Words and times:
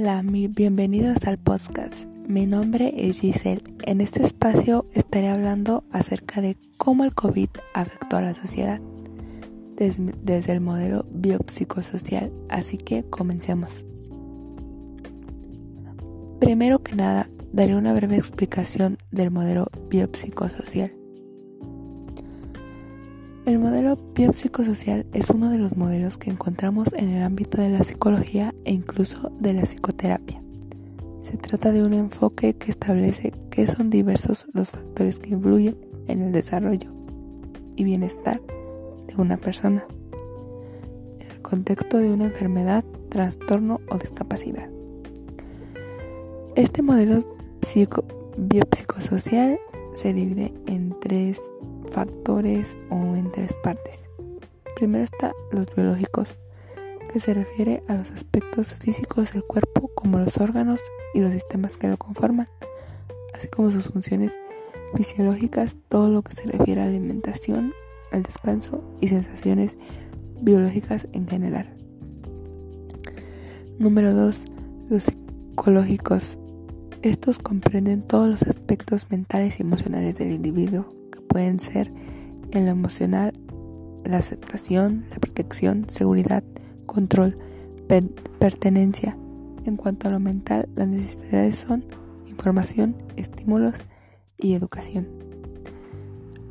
Hola, 0.00 0.22
bienvenidos 0.24 1.24
al 1.26 1.38
podcast. 1.38 2.04
Mi 2.28 2.46
nombre 2.46 2.94
es 2.96 3.18
Giselle. 3.18 3.64
En 3.84 4.00
este 4.00 4.22
espacio 4.22 4.86
estaré 4.94 5.28
hablando 5.28 5.82
acerca 5.90 6.40
de 6.40 6.56
cómo 6.76 7.02
el 7.02 7.16
COVID 7.16 7.48
afectó 7.74 8.16
a 8.16 8.22
la 8.22 8.32
sociedad 8.32 8.80
desde, 9.74 10.52
el 10.52 10.60
modelo 10.60 11.04
biopsicosocial. 11.10 12.30
Así 12.48 12.78
que 12.78 13.10
comencemos. 13.10 13.72
Primero 16.38 16.84
que 16.84 16.94
nada, 16.94 17.28
daré 17.52 17.74
una 17.74 17.92
breve 17.92 18.18
explicación 18.18 18.98
del 19.10 19.32
modelo 19.32 19.66
biopsicosocial. 19.90 20.97
El 23.48 23.58
modelo 23.58 23.96
biopsicosocial 24.14 25.06
es 25.14 25.30
uno 25.30 25.48
de 25.48 25.56
los 25.56 25.74
modelos 25.74 26.18
que 26.18 26.28
encontramos 26.28 26.92
en 26.92 27.08
el 27.08 27.22
ámbito 27.22 27.58
de 27.62 27.70
la 27.70 27.82
psicología 27.82 28.54
e 28.66 28.74
incluso 28.74 29.32
de 29.40 29.54
la 29.54 29.62
psicoterapia. 29.62 30.42
Se 31.22 31.38
trata 31.38 31.72
de 31.72 31.82
un 31.82 31.94
enfoque 31.94 32.52
que 32.52 32.70
establece 32.70 33.32
que 33.50 33.66
son 33.66 33.88
diversos 33.88 34.44
los 34.52 34.72
factores 34.72 35.18
que 35.18 35.30
influyen 35.30 35.78
en 36.08 36.20
el 36.20 36.30
desarrollo 36.30 36.92
y 37.74 37.84
bienestar 37.84 38.42
de 39.06 39.16
una 39.16 39.38
persona 39.38 39.86
en 41.18 41.30
el 41.30 41.40
contexto 41.40 41.96
de 41.96 42.12
una 42.12 42.26
enfermedad, 42.26 42.84
trastorno 43.08 43.80
o 43.90 43.96
discapacidad. 43.96 44.68
Este 46.54 46.82
modelo 46.82 47.20
biopsicosocial 48.36 49.58
se 49.94 50.12
divide 50.12 50.52
en 50.66 50.94
tres 51.00 51.40
factores 51.88 52.76
o 52.90 53.16
en 53.16 53.30
tres 53.30 53.54
partes. 53.62 54.08
Primero 54.76 55.04
está 55.04 55.32
los 55.50 55.66
biológicos, 55.74 56.38
que 57.12 57.20
se 57.20 57.34
refiere 57.34 57.82
a 57.88 57.94
los 57.94 58.10
aspectos 58.10 58.74
físicos 58.74 59.32
del 59.32 59.44
cuerpo 59.44 59.90
como 59.94 60.18
los 60.18 60.38
órganos 60.38 60.80
y 61.14 61.20
los 61.20 61.30
sistemas 61.30 61.76
que 61.76 61.88
lo 61.88 61.96
conforman, 61.96 62.48
así 63.34 63.48
como 63.48 63.70
sus 63.70 63.86
funciones 63.86 64.32
fisiológicas, 64.94 65.76
todo 65.88 66.08
lo 66.10 66.22
que 66.22 66.32
se 66.32 66.48
refiere 66.48 66.82
a 66.82 66.84
alimentación, 66.84 67.72
al 68.12 68.22
descanso 68.22 68.82
y 69.00 69.08
sensaciones 69.08 69.76
biológicas 70.40 71.08
en 71.12 71.26
general. 71.26 71.74
Número 73.78 74.14
2. 74.14 74.44
Los 74.90 75.04
psicológicos. 75.04 76.38
Estos 77.02 77.38
comprenden 77.38 78.02
todos 78.02 78.28
los 78.28 78.42
aspectos 78.42 79.06
mentales 79.10 79.60
y 79.60 79.62
emocionales 79.62 80.16
del 80.16 80.32
individuo, 80.32 80.88
pueden 81.20 81.60
ser 81.60 81.92
en 82.50 82.64
lo 82.64 82.70
emocional, 82.70 83.32
la 84.04 84.18
aceptación, 84.18 85.04
la 85.10 85.18
protección, 85.18 85.86
seguridad, 85.88 86.42
control, 86.86 87.34
pertenencia. 88.38 89.16
En 89.64 89.76
cuanto 89.76 90.08
a 90.08 90.10
lo 90.10 90.20
mental, 90.20 90.68
las 90.74 90.88
necesidades 90.88 91.56
son 91.56 91.84
información, 92.26 92.96
estímulos 93.16 93.74
y 94.38 94.54
educación. 94.54 95.08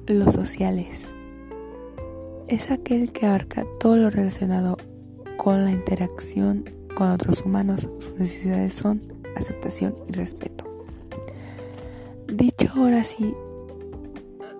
Los 0.08 0.34
sociales. 0.34 1.08
Es 2.48 2.72
aquel 2.72 3.12
que 3.12 3.26
abarca 3.26 3.66
todo 3.80 3.98
lo 3.98 4.10
relacionado 4.10 4.78
con 5.38 5.66
la 5.66 5.72
interacción 5.72 6.66
con 6.96 7.12
otros 7.12 7.42
humanos. 7.42 7.90
Sus 8.00 8.20
necesidades 8.20 8.74
son 8.74 9.02
aceptación 9.36 9.96
y 10.08 10.14
respeto. 10.14 10.66
Dicho 12.28 12.70
ahora 12.76 13.04
sí, 13.04 13.34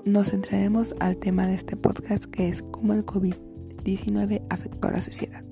nos 0.06 0.32
centraremos 0.32 0.96
al 1.00 1.18
tema 1.18 1.48
de 1.48 1.56
este 1.56 1.76
podcast 1.76 2.26
que 2.26 2.50
es 2.50 2.62
cómo 2.62 2.94
el 2.94 3.06
COVID-19 3.06 4.44
afectó 4.50 4.88
a 4.88 4.92
la 4.92 5.02
sociedad. 5.02 5.44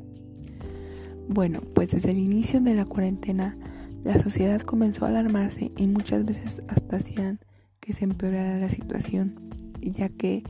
Bueno, 1.28 1.62
pues 1.74 1.92
desde 1.92 2.12
el 2.12 2.20
inicio 2.20 2.62
de 2.62 2.76
la 2.76 2.86
cuarentena 2.86 3.58
la 4.04 4.22
sociedad 4.22 4.62
comenzó 4.62 5.06
a 5.06 5.10
alarmarse 5.10 5.72
y 5.76 5.88
muchas 5.88 6.26
veces 6.26 6.62
hasta 6.68 6.98
hacían 6.98 7.40
que 7.80 7.94
se 7.94 8.04
empeorara 8.04 8.60
la 8.60 8.70
situación, 8.70 9.50
ya 9.82 10.10
que 10.10 10.44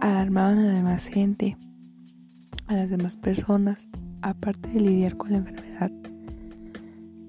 alarmaban 0.00 0.58
a 0.58 0.64
la 0.64 0.72
demás 0.74 1.06
gente, 1.06 1.56
a 2.66 2.74
las 2.74 2.90
demás 2.90 3.16
personas, 3.16 3.88
aparte 4.22 4.68
de 4.68 4.80
lidiar 4.80 5.16
con 5.16 5.32
la 5.32 5.38
enfermedad. 5.38 5.90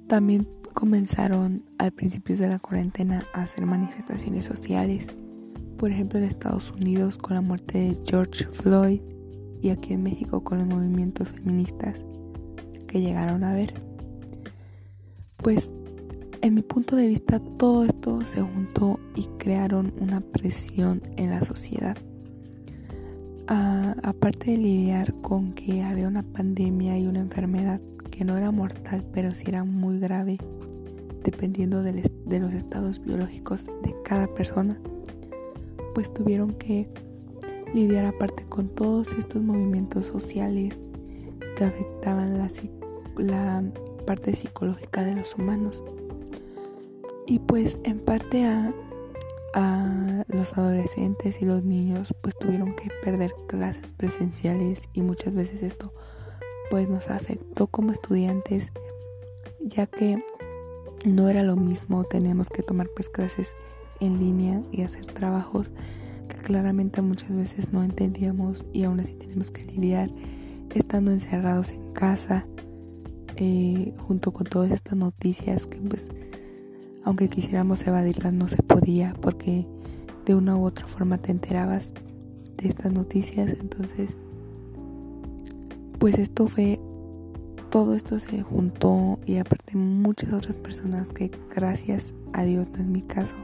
También 0.07 0.47
comenzaron 0.73 1.65
al 1.77 1.91
principio 1.91 2.37
de 2.37 2.47
la 2.47 2.59
cuarentena 2.59 3.25
a 3.33 3.41
hacer 3.41 3.65
manifestaciones 3.65 4.45
sociales 4.45 5.07
por 5.79 5.91
ejemplo 5.91 6.19
en 6.19 6.25
Estados 6.25 6.71
Unidos 6.71 7.17
con 7.17 7.35
la 7.35 7.41
muerte 7.41 7.77
de 7.77 7.97
George 8.05 8.43
Floyd 8.51 9.01
y 9.61 9.69
aquí 9.69 9.93
en 9.93 10.03
México 10.03 10.43
con 10.43 10.57
los 10.57 10.67
movimientos 10.67 11.31
feministas 11.31 12.05
que 12.85 12.99
llegaron 12.99 13.45
a 13.45 13.53
ver. 13.53 13.73
Pues 15.37 15.71
en 16.41 16.53
mi 16.53 16.63
punto 16.63 16.97
de 16.97 17.07
vista 17.07 17.39
todo 17.39 17.85
esto 17.85 18.25
se 18.25 18.41
juntó 18.41 18.99
y 19.15 19.27
crearon 19.37 19.93
una 20.01 20.19
presión 20.19 21.01
en 21.15 21.29
la 21.31 21.41
sociedad. 21.41 21.97
aparte 23.47 24.51
de 24.51 24.57
lidiar 24.57 25.13
con 25.21 25.53
que 25.53 25.81
había 25.81 26.07
una 26.07 26.23
pandemia 26.23 26.97
y 26.97 27.07
una 27.07 27.21
enfermedad 27.21 27.81
que 28.11 28.25
no 28.25 28.37
era 28.37 28.51
mortal 28.51 29.05
pero 29.13 29.31
sí 29.31 29.45
era 29.47 29.63
muy 29.63 29.97
grave 29.99 30.37
dependiendo 31.23 31.83
de 31.83 32.39
los 32.39 32.53
estados 32.53 32.99
biológicos 32.99 33.65
de 33.65 33.95
cada 34.03 34.27
persona 34.27 34.79
pues 35.93 36.13
tuvieron 36.13 36.53
que 36.53 36.87
lidiar 37.73 38.05
aparte 38.05 38.45
con 38.47 38.69
todos 38.69 39.13
estos 39.13 39.41
movimientos 39.41 40.07
sociales 40.07 40.81
que 41.55 41.63
afectaban 41.63 42.37
la, 42.37 42.47
la 43.17 43.63
parte 44.05 44.33
psicológica 44.33 45.03
de 45.03 45.15
los 45.15 45.35
humanos. 45.35 45.83
Y 47.27 47.39
pues 47.39 47.77
en 47.83 47.99
parte 47.99 48.45
a, 48.45 48.73
a 49.53 50.23
los 50.27 50.57
adolescentes 50.57 51.41
y 51.41 51.45
los 51.45 51.63
niños 51.63 52.13
pues 52.21 52.37
tuvieron 52.37 52.75
que 52.75 52.89
perder 53.03 53.33
clases 53.47 53.93
presenciales 53.93 54.79
y 54.93 55.01
muchas 55.01 55.35
veces 55.35 55.61
esto 55.61 55.93
pues 56.69 56.87
nos 56.87 57.09
afectó 57.09 57.67
como 57.67 57.91
estudiantes 57.91 58.71
ya 59.59 59.85
que 59.85 60.23
no 61.05 61.29
era 61.29 61.43
lo 61.43 61.55
mismo, 61.55 62.03
tenemos 62.03 62.47
que 62.47 62.63
tomar 62.63 62.89
pues 62.95 63.09
clases 63.09 63.55
en 63.99 64.19
línea 64.19 64.61
y 64.71 64.81
hacer 64.81 65.05
trabajos 65.07 65.71
que 66.27 66.37
claramente 66.37 67.01
muchas 67.01 67.35
veces 67.35 67.73
no 67.73 67.83
entendíamos 67.83 68.65
y 68.73 68.83
aún 68.83 68.99
así 68.99 69.13
tenemos 69.13 69.51
que 69.51 69.65
lidiar 69.65 70.11
estando 70.73 71.11
encerrados 71.11 71.71
en 71.71 71.91
casa 71.91 72.45
eh, 73.35 73.93
junto 73.97 74.31
con 74.31 74.45
todas 74.45 74.71
estas 74.71 74.95
noticias 74.95 75.65
que 75.65 75.77
pues 75.79 76.09
aunque 77.03 77.29
quisiéramos 77.29 77.85
evadirlas 77.87 78.33
no 78.33 78.49
se 78.49 78.61
podía 78.61 79.15
porque 79.21 79.65
de 80.25 80.35
una 80.35 80.57
u 80.57 80.65
otra 80.65 80.85
forma 80.85 81.17
te 81.17 81.31
enterabas 81.31 81.91
de 82.57 82.67
estas 82.69 82.91
noticias. 82.91 83.55
Entonces 83.59 84.17
pues 85.97 86.17
esto 86.17 86.47
fue 86.47 86.79
todo 87.69 87.93
esto 87.93 88.19
se 88.19 88.41
juntó 88.41 89.19
y 89.25 89.37
aparte 89.37 89.77
muchas 89.77 90.33
otras 90.33 90.57
personas 90.57 91.11
que 91.11 91.31
gracias 91.55 92.13
a 92.33 92.43
Dios 92.43 92.67
no 92.73 92.79
es 92.79 92.87
mi 92.87 93.01
caso 93.01 93.35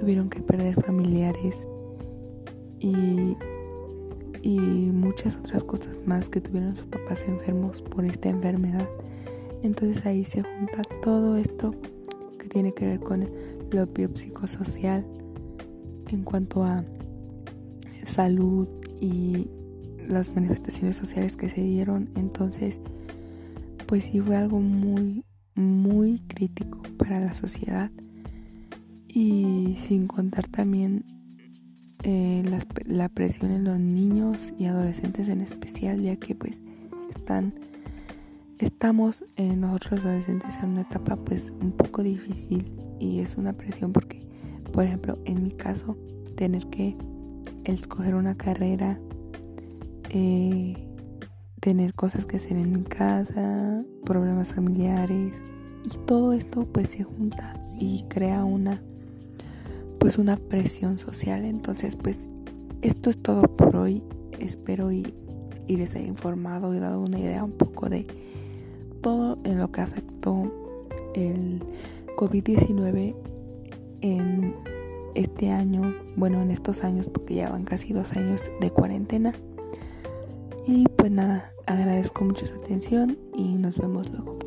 tuvieron 0.00 0.30
que 0.30 0.40
perder 0.40 0.82
familiares 0.82 1.68
y, 2.78 3.36
y 4.42 4.58
muchas 4.92 5.36
otras 5.36 5.62
cosas 5.62 5.98
más 6.06 6.30
que 6.30 6.40
tuvieron 6.40 6.74
sus 6.74 6.86
papás 6.86 7.22
enfermos 7.28 7.82
por 7.82 8.06
esta 8.06 8.30
enfermedad. 8.30 8.88
Entonces 9.62 10.04
ahí 10.06 10.24
se 10.24 10.42
junta 10.42 10.80
todo 11.02 11.36
esto 11.36 11.74
que 12.38 12.48
tiene 12.48 12.72
que 12.72 12.86
ver 12.86 13.00
con 13.00 13.28
lo 13.70 13.86
biopsicosocial 13.86 15.06
en 16.08 16.24
cuanto 16.24 16.64
a 16.64 16.82
salud 18.06 18.68
y 19.00 19.50
las 20.08 20.34
manifestaciones 20.34 20.96
sociales 20.96 21.36
que 21.36 21.50
se 21.50 21.60
dieron. 21.60 22.08
Entonces, 22.16 22.80
pues 23.86 24.04
sí 24.04 24.20
fue 24.20 24.36
algo 24.36 24.60
muy, 24.60 25.26
muy 25.54 26.20
crítico 26.20 26.82
para 26.96 27.20
la 27.20 27.34
sociedad 27.34 27.90
y 29.12 29.76
sin 29.78 30.06
contar 30.06 30.46
también 30.46 31.04
eh, 32.02 32.42
la, 32.86 33.08
presión 33.08 33.50
en 33.50 33.64
los 33.64 33.78
niños 33.78 34.52
y 34.56 34.66
adolescentes 34.66 35.28
en 35.28 35.40
especial 35.40 36.00
ya 36.00 36.16
que 36.16 36.34
pues 36.34 36.62
están 37.14 37.54
estamos 38.58 39.24
eh, 39.36 39.56
nosotros 39.56 40.00
adolescentes 40.04 40.56
en 40.62 40.70
una 40.70 40.82
etapa 40.82 41.16
pues 41.16 41.52
un 41.60 41.72
poco 41.72 42.02
difícil 42.02 42.70
y 42.98 43.20
es 43.20 43.36
una 43.36 43.52
presión 43.52 43.92
porque 43.92 44.22
por 44.72 44.84
ejemplo 44.84 45.18
en 45.24 45.42
mi 45.42 45.50
caso 45.50 45.98
tener 46.36 46.66
que 46.68 46.96
escoger 47.64 48.14
una 48.14 48.36
carrera 48.36 48.98
eh, 50.08 50.74
tener 51.60 51.94
cosas 51.94 52.24
que 52.24 52.36
hacer 52.36 52.56
en 52.56 52.72
mi 52.72 52.82
casa 52.84 53.84
problemas 54.06 54.54
familiares 54.54 55.42
y 55.84 55.98
todo 56.06 56.32
esto 56.32 56.66
pues 56.72 56.88
se 56.88 57.02
junta 57.02 57.60
y 57.78 58.04
crea 58.08 58.44
una 58.44 58.80
pues 60.00 60.18
una 60.18 60.36
presión 60.36 60.98
social. 60.98 61.44
Entonces 61.44 61.94
pues 61.94 62.18
esto 62.82 63.10
es 63.10 63.22
todo 63.22 63.42
por 63.42 63.76
hoy. 63.76 64.02
Espero 64.40 64.90
y, 64.90 65.14
les 65.68 65.94
haya 65.94 66.08
informado 66.08 66.74
y 66.74 66.80
dado 66.80 67.00
una 67.00 67.20
idea 67.20 67.44
un 67.44 67.52
poco 67.52 67.88
de 67.88 68.04
todo 69.02 69.38
en 69.44 69.58
lo 69.58 69.70
que 69.70 69.80
afectó 69.80 70.52
el 71.14 71.62
COVID-19 72.16 73.14
en 74.00 74.56
este 75.14 75.50
año, 75.50 75.94
bueno, 76.16 76.42
en 76.42 76.50
estos 76.50 76.82
años, 76.82 77.06
porque 77.06 77.36
ya 77.36 77.50
van 77.50 77.62
casi 77.62 77.92
dos 77.92 78.16
años 78.16 78.42
de 78.60 78.70
cuarentena. 78.70 79.32
Y 80.66 80.86
pues 80.96 81.12
nada, 81.12 81.52
agradezco 81.66 82.24
mucho 82.24 82.46
su 82.46 82.54
atención 82.54 83.16
y 83.36 83.56
nos 83.58 83.78
vemos 83.78 84.10
luego. 84.10 84.38